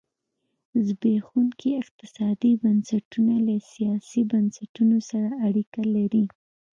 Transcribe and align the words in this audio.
زبېښونکي 0.85 1.69
اقتصادي 1.83 2.51
بنسټونه 2.63 3.35
له 3.47 3.55
سیاسي 3.73 4.21
بنسټونه 4.31 4.97
سره 5.09 5.29
اړیکه 5.47 5.81
لري. 5.95 6.25